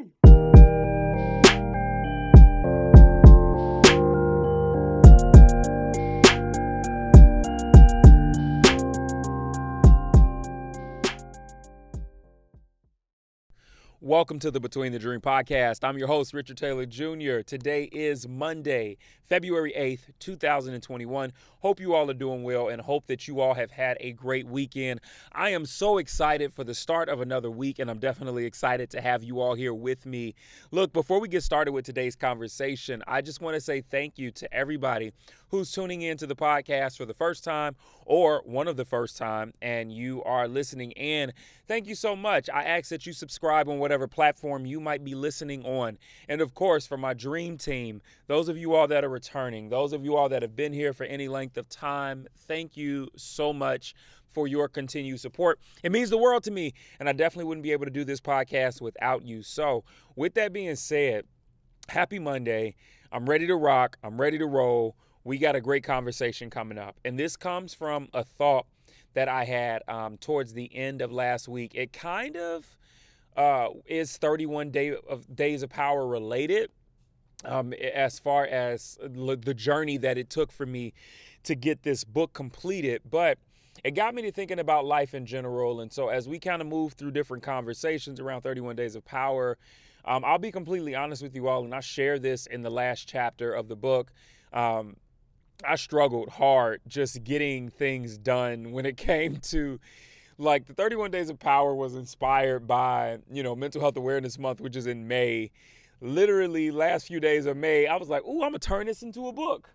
soon. 0.00 0.39
Welcome 14.10 14.40
to 14.40 14.50
the 14.50 14.58
Between 14.58 14.90
the 14.90 14.98
Dream 14.98 15.20
podcast. 15.20 15.84
I'm 15.84 15.96
your 15.96 16.08
host, 16.08 16.34
Richard 16.34 16.56
Taylor 16.56 16.84
Jr. 16.84 17.42
Today 17.46 17.84
is 17.92 18.26
Monday, 18.26 18.96
February 19.22 19.72
8th, 19.78 20.10
2021. 20.18 21.32
Hope 21.60 21.78
you 21.78 21.94
all 21.94 22.10
are 22.10 22.14
doing 22.14 22.42
well 22.42 22.66
and 22.66 22.82
hope 22.82 23.06
that 23.06 23.28
you 23.28 23.38
all 23.38 23.54
have 23.54 23.70
had 23.70 23.96
a 24.00 24.10
great 24.10 24.48
weekend. 24.48 24.98
I 25.30 25.50
am 25.50 25.64
so 25.64 25.98
excited 25.98 26.52
for 26.52 26.64
the 26.64 26.74
start 26.74 27.08
of 27.08 27.20
another 27.20 27.52
week, 27.52 27.78
and 27.78 27.88
I'm 27.88 28.00
definitely 28.00 28.46
excited 28.46 28.90
to 28.90 29.00
have 29.00 29.22
you 29.22 29.38
all 29.40 29.54
here 29.54 29.72
with 29.72 30.04
me. 30.04 30.34
Look, 30.72 30.92
before 30.92 31.20
we 31.20 31.28
get 31.28 31.44
started 31.44 31.70
with 31.70 31.84
today's 31.84 32.16
conversation, 32.16 33.04
I 33.06 33.20
just 33.20 33.40
want 33.40 33.54
to 33.54 33.60
say 33.60 33.80
thank 33.80 34.18
you 34.18 34.32
to 34.32 34.52
everybody 34.52 35.12
who's 35.50 35.70
tuning 35.70 36.02
in 36.02 36.16
to 36.16 36.26
the 36.26 36.36
podcast 36.36 36.96
for 36.96 37.04
the 37.04 37.14
first 37.14 37.44
time 37.44 37.76
or 38.06 38.42
one 38.44 38.68
of 38.68 38.76
the 38.76 38.84
first 38.84 39.16
time 39.16 39.52
and 39.60 39.92
you 39.92 40.22
are 40.24 40.48
listening 40.48 40.92
in. 40.92 41.32
Thank 41.66 41.86
you 41.86 41.94
so 41.94 42.16
much. 42.16 42.48
I 42.52 42.64
ask 42.64 42.88
that 42.90 43.04
you 43.06 43.12
subscribe 43.12 43.68
on 43.68 43.78
whatever 43.78 43.99
platform 44.08 44.66
you 44.66 44.80
might 44.80 45.04
be 45.04 45.14
listening 45.14 45.64
on. 45.64 45.98
And 46.28 46.40
of 46.40 46.54
course, 46.54 46.86
for 46.86 46.96
my 46.96 47.14
dream 47.14 47.58
team, 47.58 48.02
those 48.26 48.48
of 48.48 48.56
you 48.56 48.74
all 48.74 48.88
that 48.88 49.04
are 49.04 49.08
returning, 49.08 49.68
those 49.68 49.92
of 49.92 50.04
you 50.04 50.16
all 50.16 50.28
that 50.28 50.42
have 50.42 50.56
been 50.56 50.72
here 50.72 50.92
for 50.92 51.04
any 51.04 51.28
length 51.28 51.56
of 51.56 51.68
time, 51.68 52.26
thank 52.36 52.76
you 52.76 53.08
so 53.16 53.52
much 53.52 53.94
for 54.30 54.46
your 54.46 54.68
continued 54.68 55.20
support. 55.20 55.58
It 55.82 55.90
means 55.90 56.10
the 56.10 56.18
world 56.18 56.44
to 56.44 56.50
me, 56.50 56.72
and 56.98 57.08
I 57.08 57.12
definitely 57.12 57.46
wouldn't 57.46 57.64
be 57.64 57.72
able 57.72 57.86
to 57.86 57.90
do 57.90 58.04
this 58.04 58.20
podcast 58.20 58.80
without 58.80 59.24
you. 59.24 59.42
So, 59.42 59.84
with 60.14 60.34
that 60.34 60.52
being 60.52 60.76
said, 60.76 61.24
happy 61.88 62.18
Monday. 62.18 62.76
I'm 63.12 63.28
ready 63.28 63.48
to 63.48 63.56
rock. 63.56 63.96
I'm 64.04 64.20
ready 64.20 64.38
to 64.38 64.46
roll 64.46 64.94
we 65.24 65.38
got 65.38 65.54
a 65.54 65.60
great 65.60 65.84
conversation 65.84 66.50
coming 66.50 66.78
up. 66.78 66.96
And 67.04 67.18
this 67.18 67.36
comes 67.36 67.74
from 67.74 68.08
a 68.14 68.24
thought 68.24 68.66
that 69.14 69.28
I 69.28 69.44
had 69.44 69.82
um, 69.88 70.16
towards 70.16 70.54
the 70.54 70.74
end 70.74 71.02
of 71.02 71.12
last 71.12 71.48
week. 71.48 71.74
It 71.74 71.92
kind 71.92 72.36
of 72.36 72.76
uh, 73.36 73.68
is 73.86 74.16
31 74.16 74.70
day 74.70 74.94
of 75.08 75.34
days 75.34 75.62
of 75.62 75.70
power 75.70 76.06
related 76.06 76.70
um, 77.44 77.72
as 77.72 78.18
far 78.18 78.44
as 78.44 78.98
the 79.00 79.54
journey 79.54 79.96
that 79.98 80.18
it 80.18 80.30
took 80.30 80.52
for 80.52 80.66
me 80.66 80.92
to 81.44 81.54
get 81.54 81.82
this 81.82 82.04
book 82.04 82.32
completed. 82.32 83.02
But 83.08 83.38
it 83.84 83.92
got 83.92 84.14
me 84.14 84.22
to 84.22 84.32
thinking 84.32 84.58
about 84.58 84.84
life 84.84 85.14
in 85.14 85.26
general. 85.26 85.80
And 85.80 85.92
so 85.92 86.08
as 86.08 86.28
we 86.28 86.38
kind 86.38 86.60
of 86.60 86.68
move 86.68 86.94
through 86.94 87.12
different 87.12 87.42
conversations 87.42 88.20
around 88.20 88.42
31 88.42 88.76
days 88.76 88.94
of 88.94 89.04
power, 89.04 89.56
um, 90.04 90.24
I'll 90.24 90.38
be 90.38 90.52
completely 90.52 90.94
honest 90.94 91.22
with 91.22 91.34
you 91.34 91.48
all, 91.48 91.64
and 91.64 91.74
I 91.74 91.80
share 91.80 92.18
this 92.18 92.46
in 92.46 92.62
the 92.62 92.70
last 92.70 93.06
chapter 93.06 93.52
of 93.52 93.68
the 93.68 93.76
book. 93.76 94.12
Um, 94.52 94.96
I 95.64 95.76
struggled 95.76 96.30
hard 96.30 96.80
just 96.86 97.22
getting 97.22 97.68
things 97.68 98.16
done 98.16 98.72
when 98.72 98.86
it 98.86 98.96
came 98.96 99.36
to 99.36 99.78
like 100.40 100.66
the 100.66 100.74
31 100.74 101.10
days 101.10 101.28
of 101.28 101.38
power 101.38 101.74
was 101.74 101.94
inspired 101.94 102.66
by, 102.66 103.18
you 103.30 103.42
know, 103.42 103.54
mental 103.54 103.80
health 103.80 103.96
awareness 103.96 104.38
month 104.38 104.60
which 104.60 104.74
is 104.74 104.86
in 104.86 105.06
May. 105.06 105.50
Literally 106.00 106.70
last 106.70 107.08
few 107.08 107.20
days 107.20 107.44
of 107.44 107.58
May, 107.58 107.86
I 107.86 107.96
was 107.96 108.08
like, 108.08 108.24
"Ooh, 108.24 108.42
I'm 108.42 108.54
to 108.54 108.58
turn 108.58 108.86
this 108.86 109.02
into 109.02 109.28
a 109.28 109.32
book." 109.32 109.74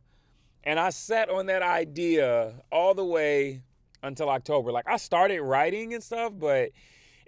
And 0.64 0.80
I 0.80 0.90
sat 0.90 1.30
on 1.30 1.46
that 1.46 1.62
idea 1.62 2.56
all 2.72 2.96
the 2.96 3.06
way 3.06 3.62
until 4.02 4.30
October. 4.30 4.72
Like 4.72 4.88
I 4.88 4.98
started 4.98 5.42
writing 5.42 5.94
and 5.94 6.04
stuff, 6.04 6.34
but 6.36 6.72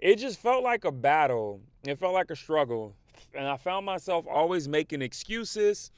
it 0.00 0.16
just 0.16 0.40
felt 0.40 0.64
like 0.64 0.84
a 0.84 0.92
battle. 0.92 1.60
It 1.84 1.96
felt 1.98 2.14
like 2.14 2.30
a 2.30 2.36
struggle. 2.36 2.96
And 3.34 3.46
I 3.46 3.56
found 3.56 3.86
myself 3.86 4.26
always 4.28 4.66
making 4.68 5.00
excuses 5.00 5.92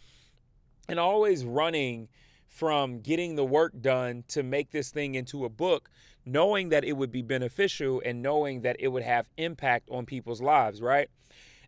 and 0.88 0.98
always 0.98 1.44
running 1.44 2.08
from 2.50 3.00
getting 3.00 3.36
the 3.36 3.44
work 3.44 3.72
done 3.80 4.24
to 4.28 4.42
make 4.42 4.72
this 4.72 4.90
thing 4.90 5.14
into 5.14 5.44
a 5.44 5.48
book, 5.48 5.88
knowing 6.26 6.68
that 6.68 6.84
it 6.84 6.92
would 6.92 7.12
be 7.12 7.22
beneficial 7.22 8.02
and 8.04 8.20
knowing 8.20 8.60
that 8.62 8.76
it 8.80 8.88
would 8.88 9.04
have 9.04 9.26
impact 9.38 9.88
on 9.88 10.04
people's 10.04 10.42
lives, 10.42 10.82
right? 10.82 11.08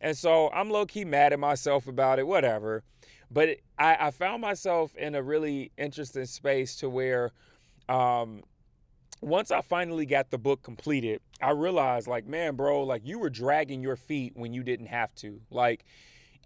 And 0.00 0.18
so 0.18 0.50
I'm 0.50 0.68
low 0.70 0.84
key 0.84 1.04
mad 1.04 1.32
at 1.32 1.38
myself 1.38 1.86
about 1.86 2.18
it, 2.18 2.26
whatever. 2.26 2.82
But 3.30 3.58
I, 3.78 3.96
I 3.98 4.10
found 4.10 4.42
myself 4.42 4.94
in 4.96 5.14
a 5.14 5.22
really 5.22 5.70
interesting 5.78 6.26
space 6.26 6.76
to 6.76 6.90
where 6.90 7.30
um, 7.88 8.42
once 9.20 9.52
I 9.52 9.60
finally 9.60 10.04
got 10.04 10.30
the 10.30 10.38
book 10.38 10.62
completed, 10.62 11.20
I 11.40 11.52
realized, 11.52 12.08
like, 12.08 12.26
man, 12.26 12.56
bro, 12.56 12.82
like 12.82 13.02
you 13.04 13.20
were 13.20 13.30
dragging 13.30 13.80
your 13.80 13.96
feet 13.96 14.32
when 14.34 14.52
you 14.52 14.64
didn't 14.64 14.86
have 14.86 15.14
to. 15.16 15.40
Like, 15.50 15.84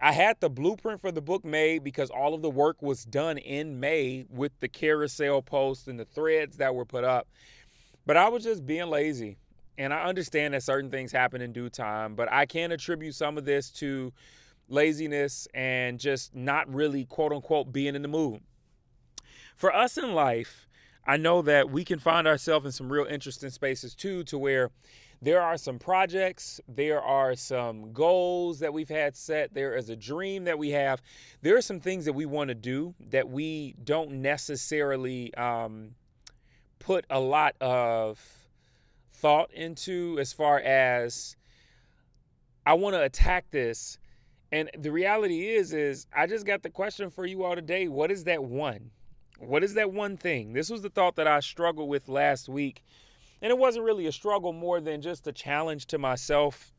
I 0.00 0.12
had 0.12 0.40
the 0.40 0.50
blueprint 0.50 1.00
for 1.00 1.10
the 1.10 1.22
book 1.22 1.44
made 1.44 1.82
because 1.82 2.10
all 2.10 2.34
of 2.34 2.42
the 2.42 2.50
work 2.50 2.82
was 2.82 3.04
done 3.04 3.38
in 3.38 3.80
May 3.80 4.26
with 4.28 4.52
the 4.60 4.68
carousel 4.68 5.40
posts 5.42 5.86
and 5.86 5.98
the 5.98 6.04
threads 6.04 6.58
that 6.58 6.74
were 6.74 6.84
put 6.84 7.04
up. 7.04 7.28
But 8.04 8.16
I 8.16 8.28
was 8.28 8.44
just 8.44 8.66
being 8.66 8.88
lazy. 8.88 9.38
And 9.78 9.92
I 9.92 10.04
understand 10.04 10.54
that 10.54 10.62
certain 10.62 10.90
things 10.90 11.12
happen 11.12 11.42
in 11.42 11.52
due 11.52 11.68
time, 11.68 12.14
but 12.14 12.32
I 12.32 12.46
can 12.46 12.72
attribute 12.72 13.14
some 13.14 13.36
of 13.36 13.44
this 13.44 13.70
to 13.72 14.12
laziness 14.68 15.46
and 15.52 15.98
just 15.98 16.34
not 16.34 16.72
really, 16.72 17.04
quote 17.04 17.32
unquote, 17.32 17.72
being 17.72 17.94
in 17.94 18.02
the 18.02 18.08
mood. 18.08 18.40
For 19.54 19.74
us 19.74 19.98
in 19.98 20.14
life, 20.14 20.66
I 21.06 21.18
know 21.18 21.42
that 21.42 21.70
we 21.70 21.84
can 21.84 21.98
find 21.98 22.26
ourselves 22.26 22.66
in 22.66 22.72
some 22.72 22.90
real 22.90 23.04
interesting 23.04 23.50
spaces 23.50 23.94
too, 23.94 24.24
to 24.24 24.38
where 24.38 24.70
there 25.22 25.40
are 25.40 25.56
some 25.56 25.78
projects, 25.78 26.60
there 26.68 27.00
are 27.00 27.34
some 27.34 27.92
goals 27.92 28.60
that 28.60 28.72
we've 28.72 28.88
had 28.88 29.16
set, 29.16 29.54
there 29.54 29.74
is 29.74 29.88
a 29.88 29.96
dream 29.96 30.44
that 30.44 30.58
we 30.58 30.70
have. 30.70 31.00
There 31.42 31.56
are 31.56 31.62
some 31.62 31.80
things 31.80 32.04
that 32.04 32.12
we 32.12 32.26
want 32.26 32.48
to 32.48 32.54
do 32.54 32.94
that 33.10 33.28
we 33.28 33.74
don't 33.82 34.22
necessarily 34.22 35.34
um, 35.34 35.94
put 36.78 37.06
a 37.08 37.18
lot 37.18 37.56
of 37.60 38.20
thought 39.14 39.52
into 39.52 40.18
as 40.20 40.32
far 40.32 40.58
as 40.60 41.36
I 42.66 42.74
want 42.74 42.94
to 42.94 43.02
attack 43.02 43.50
this. 43.50 43.98
And 44.52 44.70
the 44.78 44.92
reality 44.92 45.48
is, 45.48 45.72
is 45.72 46.06
I 46.14 46.26
just 46.26 46.46
got 46.46 46.62
the 46.62 46.70
question 46.70 47.10
for 47.10 47.24
you 47.24 47.42
all 47.42 47.54
today. 47.54 47.88
What 47.88 48.10
is 48.10 48.24
that 48.24 48.44
one? 48.44 48.90
What 49.38 49.64
is 49.64 49.74
that 49.74 49.92
one 49.92 50.16
thing? 50.16 50.52
This 50.52 50.70
was 50.70 50.82
the 50.82 50.90
thought 50.90 51.16
that 51.16 51.26
I 51.26 51.40
struggled 51.40 51.88
with 51.88 52.08
last 52.08 52.48
week 52.48 52.82
and 53.42 53.50
it 53.50 53.58
wasn't 53.58 53.84
really 53.84 54.06
a 54.06 54.12
struggle 54.12 54.52
more 54.52 54.80
than 54.80 55.02
just 55.02 55.26
a 55.26 55.32
challenge 55.32 55.86
to 55.86 55.98
myself 55.98 56.72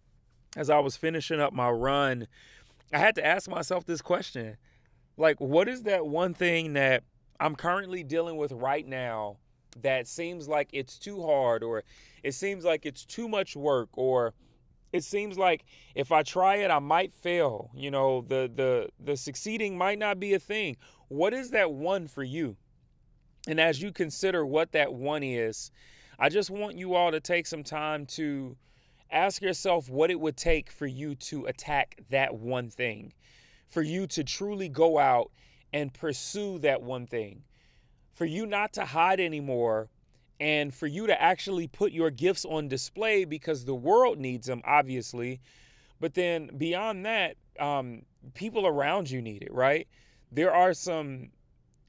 as 0.55 0.69
I 0.69 0.79
was 0.79 0.97
finishing 0.97 1.39
up 1.39 1.53
my 1.53 1.69
run. 1.69 2.27
I 2.91 2.99
had 2.99 3.15
to 3.15 3.25
ask 3.25 3.49
myself 3.49 3.85
this 3.85 4.01
question 4.01 4.57
like, 5.17 5.39
what 5.41 5.67
is 5.67 5.83
that 5.83 6.05
one 6.05 6.33
thing 6.33 6.73
that 6.73 7.03
I'm 7.39 7.55
currently 7.55 8.03
dealing 8.03 8.37
with 8.37 8.51
right 8.51 8.87
now 8.87 9.37
that 9.81 10.07
seems 10.07 10.47
like 10.47 10.69
it's 10.73 10.97
too 10.97 11.23
hard, 11.23 11.63
or 11.63 11.83
it 12.23 12.33
seems 12.33 12.63
like 12.63 12.85
it's 12.85 13.05
too 13.05 13.27
much 13.27 13.55
work, 13.55 13.89
or 13.93 14.33
it 14.93 15.03
seems 15.03 15.37
like 15.37 15.65
if 15.95 16.11
I 16.11 16.23
try 16.23 16.57
it, 16.57 16.71
I 16.71 16.79
might 16.79 17.13
fail. 17.13 17.71
You 17.75 17.91
know, 17.91 18.21
the 18.21 18.49
the 18.53 18.89
the 18.99 19.17
succeeding 19.17 19.77
might 19.77 19.99
not 19.99 20.19
be 20.19 20.33
a 20.33 20.39
thing. 20.39 20.77
What 21.09 21.33
is 21.33 21.51
that 21.51 21.71
one 21.71 22.07
for 22.07 22.23
you? 22.23 22.57
And 23.47 23.59
as 23.59 23.81
you 23.81 23.91
consider 23.91 24.45
what 24.45 24.71
that 24.73 24.93
one 24.93 25.23
is, 25.23 25.71
I 26.19 26.29
just 26.29 26.49
want 26.49 26.77
you 26.77 26.95
all 26.95 27.11
to 27.11 27.19
take 27.19 27.45
some 27.45 27.63
time 27.63 28.05
to 28.07 28.57
ask 29.11 29.41
yourself 29.41 29.89
what 29.89 30.09
it 30.09 30.19
would 30.19 30.35
take 30.35 30.71
for 30.71 30.87
you 30.87 31.15
to 31.15 31.45
attack 31.45 31.99
that 32.09 32.35
one 32.35 32.69
thing, 32.69 33.13
for 33.67 33.81
you 33.81 34.07
to 34.07 34.23
truly 34.23 34.67
go 34.67 34.97
out 34.97 35.31
and 35.71 35.93
pursue 35.93 36.57
that 36.59 36.81
one 36.81 37.05
thing, 37.05 37.43
for 38.13 38.25
you 38.25 38.45
not 38.45 38.73
to 38.73 38.85
hide 38.85 39.19
anymore, 39.19 39.89
and 40.39 40.73
for 40.73 40.87
you 40.87 41.07
to 41.07 41.21
actually 41.21 41.67
put 41.67 41.91
your 41.91 42.09
gifts 42.09 42.45
on 42.45 42.67
display 42.67 43.25
because 43.25 43.65
the 43.65 43.75
world 43.75 44.17
needs 44.17 44.47
them, 44.47 44.61
obviously. 44.65 45.39
But 45.99 46.13
then 46.13 46.51
beyond 46.57 47.05
that, 47.05 47.37
um, 47.59 48.03
people 48.33 48.65
around 48.67 49.09
you 49.09 49.21
need 49.21 49.43
it, 49.43 49.53
right? 49.53 49.87
There 50.31 50.53
are 50.53 50.73
some 50.73 51.29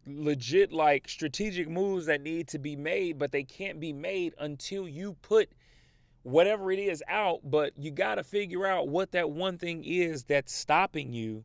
legit 0.08 0.72
like 0.72 1.08
strategic 1.08 1.68
moves 1.68 2.06
that 2.06 2.22
need 2.22 2.48
to 2.48 2.58
be 2.58 2.76
made, 2.76 3.18
but 3.18 3.32
they 3.32 3.44
can't 3.44 3.80
be 3.80 3.92
made 3.92 4.34
until 4.38 4.88
you 4.88 5.16
put 5.22 5.50
whatever 6.22 6.70
it 6.72 6.78
is 6.78 7.02
out. 7.08 7.40
But 7.44 7.72
you 7.76 7.90
got 7.90 8.16
to 8.16 8.24
figure 8.24 8.66
out 8.66 8.88
what 8.88 9.12
that 9.12 9.30
one 9.30 9.58
thing 9.58 9.84
is 9.84 10.24
that's 10.24 10.52
stopping 10.52 11.12
you 11.12 11.44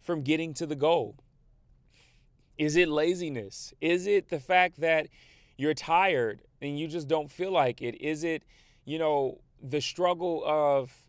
from 0.00 0.22
getting 0.22 0.54
to 0.54 0.66
the 0.66 0.76
goal. 0.76 1.16
Is 2.56 2.76
it 2.76 2.88
laziness? 2.88 3.72
Is 3.80 4.06
it 4.06 4.28
the 4.28 4.38
fact 4.38 4.80
that 4.80 5.08
you're 5.56 5.74
tired 5.74 6.42
and 6.60 6.78
you 6.78 6.86
just 6.86 7.08
don't 7.08 7.30
feel 7.30 7.50
like 7.50 7.82
it? 7.82 8.00
Is 8.00 8.22
it, 8.22 8.44
you 8.84 8.98
know, 8.98 9.40
the 9.62 9.80
struggle 9.80 10.42
of 10.46 11.03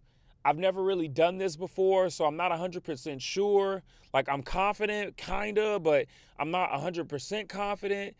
I've 0.45 0.59
never 0.59 0.83
really 0.83 1.09
done 1.09 1.39
this 1.39 1.57
before, 1.57 2.09
so 2.11 2.25
I'm 2.25 2.37
not 2.37 2.51
100% 2.51 3.19
sure. 3.21 3.83
Like 4.13 4.29
I'm 4.29 4.43
confident, 4.43 5.17
kind 5.17 5.57
of, 5.57 5.83
but 5.83 6.05
I'm 6.39 6.51
not 6.51 6.71
100% 6.71 7.49
confident. 7.49 8.15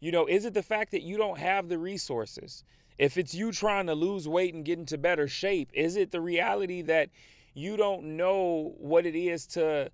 You 0.00 0.10
know, 0.12 0.26
is 0.26 0.46
it 0.46 0.54
the 0.54 0.62
fact 0.62 0.90
that 0.92 1.02
you 1.02 1.18
don't 1.18 1.38
have 1.38 1.68
the 1.68 1.78
resources? 1.78 2.64
If 2.98 3.18
it's 3.18 3.34
you 3.34 3.52
trying 3.52 3.86
to 3.86 3.94
lose 3.94 4.26
weight 4.26 4.54
and 4.54 4.64
get 4.64 4.78
into 4.78 4.98
better 4.98 5.28
shape, 5.28 5.70
is 5.74 5.96
it 5.96 6.10
the 6.10 6.20
reality 6.20 6.82
that 6.82 7.10
You 7.54 7.78
don't 7.78 8.18
know 8.18 8.74
what 8.78 9.06
it 9.06 9.16
is 9.16 9.46
to 9.48 9.90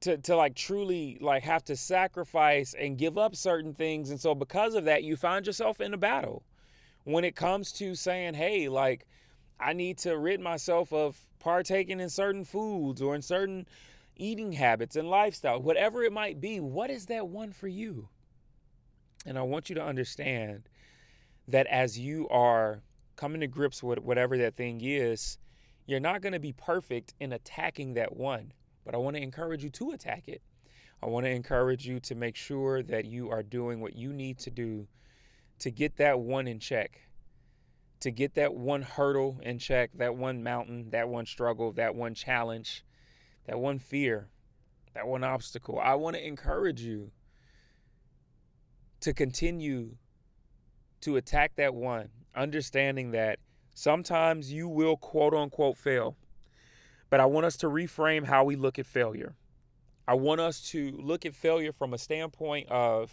to 0.00 0.18
to 0.18 0.36
like 0.36 0.54
truly 0.56 1.18
like 1.20 1.42
have 1.44 1.64
to 1.64 1.76
sacrifice 1.76 2.74
and 2.74 2.98
give 2.98 3.16
up 3.18 3.36
certain 3.36 3.74
things 3.74 4.10
and 4.10 4.20
so 4.20 4.34
because 4.34 4.74
of 4.74 4.84
that 4.86 5.04
you 5.04 5.16
find 5.16 5.46
yourself 5.46 5.80
in 5.80 5.94
a 5.94 5.98
battle 5.98 6.42
when 7.04 7.24
it 7.24 7.36
comes 7.36 7.72
to 7.72 7.94
saying 7.94 8.34
hey 8.34 8.68
like 8.68 9.06
I 9.60 9.72
need 9.72 9.98
to 9.98 10.16
rid 10.16 10.40
myself 10.40 10.92
of 10.92 11.26
partaking 11.38 12.00
in 12.00 12.10
certain 12.10 12.44
foods 12.44 13.00
or 13.00 13.14
in 13.14 13.22
certain 13.22 13.66
eating 14.16 14.52
habits 14.52 14.96
and 14.96 15.08
lifestyle 15.08 15.60
whatever 15.62 16.02
it 16.02 16.12
might 16.12 16.40
be 16.40 16.60
what 16.60 16.90
is 16.90 17.06
that 17.06 17.26
one 17.26 17.52
for 17.52 17.68
you 17.68 18.08
and 19.24 19.38
I 19.38 19.42
want 19.42 19.70
you 19.70 19.74
to 19.76 19.82
understand 19.82 20.68
that 21.48 21.66
as 21.68 21.98
you 21.98 22.28
are 22.28 22.82
coming 23.16 23.40
to 23.40 23.46
grips 23.46 23.82
with 23.82 23.98
whatever 24.00 24.36
that 24.36 24.56
thing 24.56 24.80
is 24.82 25.38
you're 25.86 26.00
not 26.00 26.20
going 26.20 26.34
to 26.34 26.38
be 26.38 26.52
perfect 26.52 27.14
in 27.18 27.32
attacking 27.32 27.94
that 27.94 28.14
one 28.14 28.52
but 28.84 28.94
I 28.94 28.98
want 28.98 29.16
to 29.16 29.22
encourage 29.22 29.62
you 29.62 29.70
to 29.70 29.92
attack 29.92 30.28
it. 30.28 30.42
I 31.02 31.06
want 31.06 31.24
to 31.24 31.30
encourage 31.30 31.86
you 31.86 32.00
to 32.00 32.14
make 32.14 32.36
sure 32.36 32.82
that 32.82 33.04
you 33.04 33.30
are 33.30 33.42
doing 33.42 33.80
what 33.80 33.94
you 33.96 34.12
need 34.12 34.38
to 34.40 34.50
do 34.50 34.86
to 35.60 35.70
get 35.70 35.96
that 35.96 36.20
one 36.20 36.46
in 36.48 36.58
check, 36.58 37.00
to 38.00 38.10
get 38.10 38.34
that 38.34 38.54
one 38.54 38.82
hurdle 38.82 39.38
in 39.42 39.58
check, 39.58 39.90
that 39.94 40.16
one 40.16 40.42
mountain, 40.42 40.90
that 40.90 41.08
one 41.08 41.26
struggle, 41.26 41.72
that 41.72 41.94
one 41.94 42.14
challenge, 42.14 42.84
that 43.46 43.58
one 43.58 43.78
fear, 43.78 44.28
that 44.94 45.06
one 45.06 45.22
obstacle. 45.22 45.78
I 45.78 45.94
want 45.94 46.16
to 46.16 46.26
encourage 46.26 46.80
you 46.80 47.12
to 49.00 49.12
continue 49.12 49.96
to 51.02 51.16
attack 51.16 51.56
that 51.56 51.74
one, 51.74 52.08
understanding 52.34 53.12
that 53.12 53.38
sometimes 53.74 54.52
you 54.52 54.68
will 54.68 54.96
quote 54.96 55.34
unquote 55.34 55.76
fail. 55.76 56.16
But 57.08 57.20
I 57.20 57.26
want 57.26 57.46
us 57.46 57.56
to 57.58 57.66
reframe 57.66 58.26
how 58.26 58.44
we 58.44 58.56
look 58.56 58.78
at 58.78 58.86
failure. 58.86 59.34
I 60.06 60.14
want 60.14 60.40
us 60.40 60.60
to 60.70 60.92
look 61.00 61.26
at 61.26 61.34
failure 61.34 61.72
from 61.72 61.92
a 61.92 61.98
standpoint 61.98 62.68
of 62.70 63.12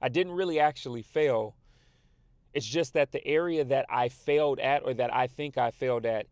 I 0.00 0.08
didn't 0.08 0.32
really 0.32 0.60
actually 0.60 1.02
fail. 1.02 1.56
It's 2.54 2.66
just 2.66 2.94
that 2.94 3.12
the 3.12 3.26
area 3.26 3.64
that 3.64 3.86
I 3.88 4.08
failed 4.08 4.58
at 4.58 4.82
or 4.84 4.94
that 4.94 5.14
I 5.14 5.26
think 5.26 5.58
I 5.58 5.70
failed 5.70 6.06
at 6.06 6.26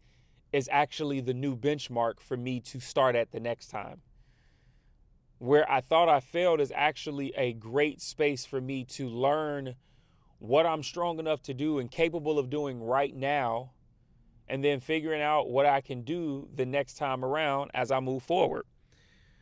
is 0.53 0.69
actually 0.73 1.21
the 1.21 1.35
new 1.35 1.57
benchmark 1.57 2.21
for 2.21 2.37
me 2.37 2.61
to 2.61 2.81
start 2.81 3.15
at 3.15 3.33
the 3.33 3.41
next 3.41 3.69
time. 3.69 4.01
Where 5.39 5.71
I 5.71 5.83
thought 5.83 6.09
I 6.09 6.21
failed 6.21 6.61
is 6.61 6.73
actually 6.75 7.35
a 7.37 7.53
great 7.53 8.01
space 8.01 8.47
for 8.47 8.61
me 8.61 8.85
to 8.85 9.09
learn 9.09 9.75
what 10.39 10.67
I'm 10.67 10.83
strong 10.83 11.19
enough 11.19 11.43
to 11.43 11.55
do 11.55 11.79
and 11.79 11.91
capable 11.91 12.39
of 12.39 12.49
doing 12.49 12.83
right 12.83 13.15
now 13.15 13.73
and 14.49 14.65
then 14.65 14.81
figuring 14.81 15.23
out 15.23 15.51
what 15.51 15.67
I 15.67 15.81
can 15.81 16.03
do 16.03 16.49
the 16.55 16.65
next 16.65 16.95
time 16.95 17.25
around 17.25 17.71
as 17.75 17.91
I 17.91 18.01
move 18.01 18.23
forward. 18.23 18.65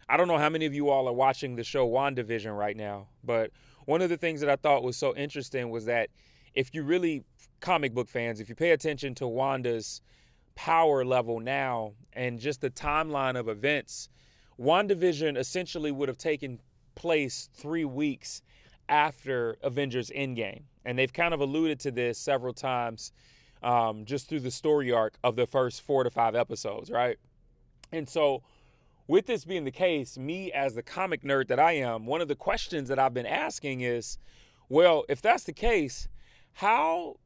I 0.09 0.17
don't 0.17 0.29
know 0.29 0.39
how 0.39 0.49
many 0.49 0.67
of 0.67 0.75
you 0.75 0.91
all 0.91 1.09
are 1.09 1.13
watching 1.13 1.57
the 1.57 1.65
show 1.65 1.89
WandaVision 1.89 2.57
right 2.57 2.77
now, 2.77 3.09
but 3.23 3.51
one 3.87 4.03
of 4.03 4.09
the 4.09 4.17
things 4.17 4.41
that 4.41 4.51
I 4.51 4.57
thought 4.57 4.83
was 4.83 4.97
so 4.97 5.15
interesting 5.15 5.71
was 5.71 5.85
that 5.87 6.09
if 6.55 6.75
you 6.75 6.83
really 6.83 7.25
comic 7.61 7.95
book 7.95 8.09
fans, 8.09 8.41
if 8.41 8.49
you 8.49 8.55
pay 8.55 8.71
attention 8.71 9.15
to 9.17 9.27
Wanda's 9.27 10.01
power 10.55 11.05
level 11.05 11.41
now 11.41 11.93
and 12.13 12.39
just 12.39 12.61
the 12.61 12.71
timeline 12.71 13.39
of 13.39 13.49
events, 13.49 14.09
WandaVision 14.59 15.37
essentially 15.37 15.91
would 15.91 16.09
have 16.09 16.19
taken 16.19 16.61
place 16.95 17.49
three 17.55 17.85
weeks 17.85 18.43
after 18.89 19.57
Avengers 19.63 20.11
Endgame. 20.15 20.63
And 20.85 20.99
they've 20.99 21.13
kind 21.13 21.35
of 21.35 21.41
alluded 21.41 21.81
to 21.81 21.91
this 21.91 22.19
several 22.19 22.53
times 22.53 23.13
um, 23.63 24.05
just 24.05 24.29
through 24.29 24.41
the 24.41 24.51
story 24.51 24.93
arc 24.93 25.15
of 25.25 25.37
the 25.37 25.47
first 25.47 25.81
four 25.81 26.05
to 26.05 26.11
five 26.11 26.35
episodes, 26.35 26.91
right? 26.91 27.19
And 27.91 28.09
so, 28.09 28.43
with 29.07 29.27
this 29.27 29.45
being 29.45 29.65
the 29.65 29.71
case, 29.71 30.17
me 30.17 30.53
as 30.53 30.75
the 30.75 30.83
comic 30.83 31.23
nerd 31.23 31.49
that 31.49 31.59
I 31.59 31.73
am, 31.73 32.07
one 32.07 32.21
of 32.21 32.29
the 32.29 32.35
questions 32.35 32.89
that 32.89 32.99
I've 32.99 33.13
been 33.15 33.27
asking 33.27 33.83
is, 33.83 34.19
well, 34.69 35.05
if 35.09 35.21
that's 35.21 35.45
the 35.45 35.53
case, 35.53 36.09
how 36.55 37.17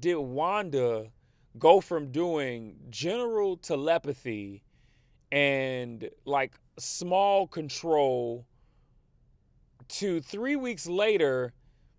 did 0.00 0.16
Wanda 0.16 1.10
go 1.58 1.80
from 1.80 2.10
doing 2.10 2.76
general 2.90 3.56
telepathy 3.56 4.62
and 5.30 6.10
like 6.24 6.54
small 6.78 7.46
control 7.46 8.46
to 9.88 10.20
three 10.20 10.56
weeks 10.56 10.86
later 10.86 11.52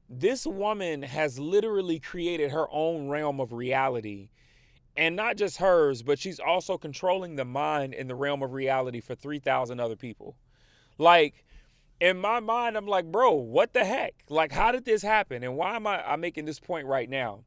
this 0.09 0.45
woman 0.45 1.01
has 1.01 1.37
literally 1.37 1.99
created 1.99 2.51
her 2.51 2.67
own 2.71 3.09
realm 3.09 3.39
of 3.39 3.51
reality. 3.51 4.29
And 4.95 5.15
not 5.15 5.37
just 5.37 5.57
hers, 5.57 6.01
but 6.01 6.17
she's 6.17 6.39
also 6.39 6.77
controlling 6.77 7.35
the 7.35 7.45
mind 7.45 7.93
in 7.93 8.07
the 8.07 8.15
realm 8.15 8.41
of 8.41 8.53
reality 8.53 8.99
for 8.99 9.13
3,000 9.15 9.79
other 9.79 9.95
people. 9.95 10.37
Like, 10.97 11.45
in 11.99 12.17
my 12.17 12.39
mind, 12.39 12.77
I'm 12.77 12.87
like, 12.87 13.05
bro, 13.05 13.33
what 13.33 13.73
the 13.73 13.83
heck? 13.83 14.13
Like, 14.29 14.51
how 14.51 14.71
did 14.71 14.85
this 14.85 15.01
happen? 15.01 15.43
And 15.43 15.55
why 15.55 15.75
am 15.75 15.87
I 15.87 16.03
I'm 16.03 16.21
making 16.21 16.45
this 16.45 16.59
point 16.59 16.87
right 16.87 17.09
now? 17.09 17.43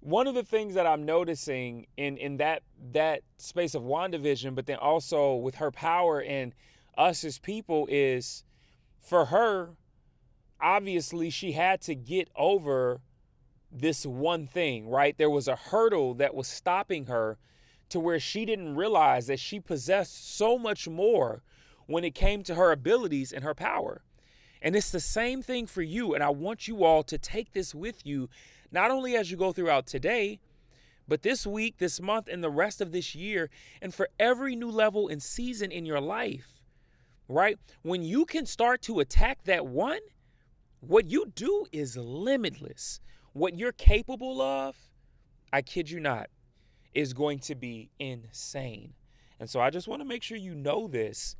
One 0.00 0.26
of 0.26 0.34
the 0.34 0.42
things 0.42 0.74
that 0.74 0.86
I'm 0.86 1.04
noticing 1.04 1.86
in 1.96 2.16
in 2.16 2.36
that 2.38 2.62
that 2.92 3.22
space 3.38 3.74
of 3.74 3.82
WandaVision, 3.82 4.54
but 4.54 4.66
then 4.66 4.78
also 4.78 5.34
with 5.34 5.56
her 5.56 5.70
power 5.70 6.20
and 6.22 6.54
us 6.98 7.24
as 7.24 7.38
people 7.38 7.86
is 7.90 8.44
for 9.00 9.26
her, 9.26 9.70
obviously 10.60 11.30
she 11.30 11.52
had 11.52 11.80
to 11.82 11.94
get 11.94 12.28
over 12.36 13.00
this 13.70 14.04
one 14.04 14.46
thing, 14.46 14.88
right? 14.88 15.16
There 15.16 15.30
was 15.30 15.48
a 15.48 15.56
hurdle 15.56 16.14
that 16.14 16.34
was 16.34 16.46
stopping 16.46 17.06
her 17.06 17.38
to 17.88 17.98
where 17.98 18.20
she 18.20 18.44
didn't 18.44 18.74
realize 18.74 19.26
that 19.28 19.40
she 19.40 19.60
possessed 19.60 20.36
so 20.36 20.58
much 20.58 20.88
more 20.88 21.42
when 21.86 22.04
it 22.04 22.14
came 22.14 22.42
to 22.44 22.54
her 22.54 22.72
abilities 22.72 23.32
and 23.32 23.44
her 23.44 23.54
power. 23.54 24.02
And 24.60 24.76
it's 24.76 24.90
the 24.90 25.00
same 25.00 25.42
thing 25.42 25.66
for 25.66 25.82
you. 25.82 26.14
And 26.14 26.22
I 26.22 26.30
want 26.30 26.68
you 26.68 26.84
all 26.84 27.02
to 27.04 27.18
take 27.18 27.52
this 27.52 27.74
with 27.74 28.06
you, 28.06 28.28
not 28.70 28.90
only 28.90 29.16
as 29.16 29.30
you 29.30 29.36
go 29.36 29.52
throughout 29.52 29.86
today, 29.86 30.40
but 31.08 31.22
this 31.22 31.46
week, 31.46 31.78
this 31.78 32.00
month, 32.00 32.28
and 32.28 32.42
the 32.42 32.50
rest 32.50 32.80
of 32.80 32.92
this 32.92 33.14
year, 33.14 33.50
and 33.80 33.92
for 33.92 34.08
every 34.18 34.54
new 34.54 34.70
level 34.70 35.08
and 35.08 35.22
season 35.22 35.72
in 35.72 35.84
your 35.84 36.00
life, 36.00 36.62
right? 37.28 37.58
When 37.82 38.02
you 38.02 38.24
can 38.24 38.46
start 38.46 38.82
to 38.82 39.00
attack 39.00 39.44
that 39.44 39.66
one, 39.66 39.98
what 40.80 41.10
you 41.10 41.26
do 41.34 41.66
is 41.72 41.96
limitless. 41.96 43.00
What 43.32 43.58
you're 43.58 43.72
capable 43.72 44.40
of, 44.40 44.76
I 45.52 45.62
kid 45.62 45.90
you 45.90 46.00
not, 46.00 46.28
is 46.94 47.12
going 47.12 47.40
to 47.40 47.54
be 47.54 47.90
insane. 47.98 48.94
And 49.40 49.50
so 49.50 49.60
I 49.60 49.70
just 49.70 49.88
want 49.88 50.02
to 50.02 50.08
make 50.08 50.22
sure 50.22 50.36
you 50.36 50.54
know 50.54 50.86
this, 50.86 51.36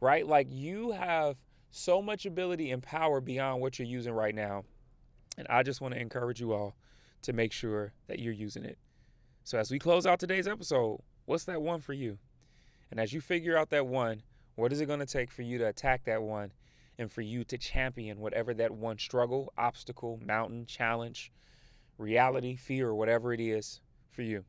right? 0.00 0.26
Like 0.26 0.48
you 0.50 0.92
have 0.92 1.36
so 1.70 2.00
much 2.00 2.26
ability 2.26 2.70
and 2.70 2.82
power 2.82 3.20
beyond 3.20 3.60
what 3.60 3.78
you're 3.78 3.88
using 3.88 4.12
right 4.12 4.34
now. 4.34 4.64
And 5.36 5.46
I 5.48 5.62
just 5.62 5.80
want 5.80 5.94
to 5.94 6.00
encourage 6.00 6.40
you 6.40 6.52
all 6.52 6.76
to 7.22 7.32
make 7.32 7.52
sure 7.52 7.92
that 8.06 8.18
you're 8.18 8.32
using 8.32 8.64
it. 8.64 8.78
So 9.42 9.58
as 9.58 9.70
we 9.70 9.78
close 9.78 10.06
out 10.06 10.20
today's 10.20 10.46
episode, 10.46 11.00
what's 11.26 11.44
that 11.44 11.60
one 11.60 11.80
for 11.80 11.92
you? 11.92 12.18
And 12.90 13.00
as 13.00 13.12
you 13.12 13.20
figure 13.20 13.56
out 13.56 13.70
that 13.70 13.86
one, 13.86 14.22
what 14.54 14.72
is 14.72 14.80
it 14.80 14.86
going 14.86 15.00
to 15.00 15.06
take 15.06 15.32
for 15.32 15.42
you 15.42 15.58
to 15.58 15.66
attack 15.66 16.04
that 16.04 16.22
one 16.22 16.52
and 16.98 17.10
for 17.10 17.22
you 17.22 17.42
to 17.44 17.58
champion 17.58 18.20
whatever 18.20 18.54
that 18.54 18.70
one 18.70 18.98
struggle, 18.98 19.52
obstacle, 19.58 20.20
mountain, 20.24 20.64
challenge, 20.66 21.32
reality, 21.98 22.56
fear, 22.56 22.88
or 22.88 22.94
whatever 22.94 23.32
it 23.32 23.40
is 23.40 23.80
for 24.10 24.22
you. 24.22 24.44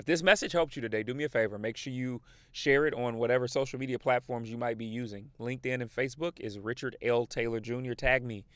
If 0.00 0.06
this 0.06 0.22
message 0.22 0.52
helped 0.52 0.76
you 0.76 0.80
today, 0.80 1.02
do 1.02 1.12
me 1.12 1.24
a 1.24 1.28
favor. 1.28 1.58
Make 1.58 1.76
sure 1.76 1.92
you 1.92 2.22
share 2.52 2.86
it 2.86 2.94
on 2.94 3.18
whatever 3.18 3.46
social 3.46 3.78
media 3.78 3.98
platforms 3.98 4.50
you 4.50 4.56
might 4.56 4.78
be 4.78 4.86
using. 4.86 5.28
LinkedIn 5.38 5.82
and 5.82 5.94
Facebook 5.94 6.40
is 6.40 6.58
Richard 6.58 6.96
L. 7.02 7.26
Taylor 7.26 7.60
Jr. 7.60 7.92
Tag 7.92 8.24
me. 8.24 8.46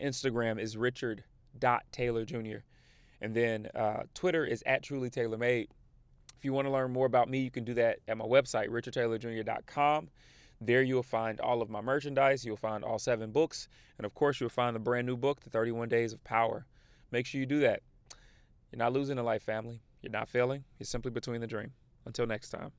Instagram 0.00 0.60
is 0.60 0.76
Richard 0.76 1.24
Taylor 1.90 2.24
Jr. 2.24 2.58
And 3.20 3.34
then 3.34 3.66
uh, 3.74 4.04
Twitter 4.14 4.44
is 4.44 4.62
at 4.64 4.84
Truly 4.84 5.10
Taylor 5.10 5.36
Made. 5.36 5.70
If 6.38 6.44
you 6.44 6.52
want 6.52 6.68
to 6.68 6.72
learn 6.72 6.92
more 6.92 7.06
about 7.06 7.28
me, 7.28 7.40
you 7.40 7.50
can 7.50 7.64
do 7.64 7.74
that 7.74 7.98
at 8.06 8.16
my 8.16 8.24
website, 8.24 8.68
richardtaylorjr.com. 8.68 10.08
There 10.60 10.82
you'll 10.82 11.02
find 11.02 11.40
all 11.40 11.62
of 11.62 11.68
my 11.68 11.80
merchandise, 11.80 12.44
you'll 12.44 12.56
find 12.56 12.84
all 12.84 13.00
seven 13.00 13.32
books, 13.32 13.66
and 13.98 14.06
of 14.06 14.14
course, 14.14 14.40
you'll 14.40 14.50
find 14.50 14.76
the 14.76 14.80
brand 14.80 15.08
new 15.08 15.16
book, 15.16 15.40
The 15.40 15.50
31 15.50 15.88
Days 15.88 16.12
of 16.12 16.22
Power. 16.22 16.64
Make 17.10 17.26
sure 17.26 17.40
you 17.40 17.46
do 17.46 17.58
that. 17.58 17.82
You're 18.70 18.78
not 18.78 18.92
losing 18.92 19.18
a 19.18 19.24
life, 19.24 19.42
family. 19.42 19.80
You're 20.02 20.12
not 20.12 20.28
failing. 20.28 20.64
You're 20.78 20.84
simply 20.84 21.10
between 21.10 21.40
the 21.40 21.46
dream. 21.46 21.72
Until 22.04 22.26
next 22.26 22.50
time. 22.50 22.72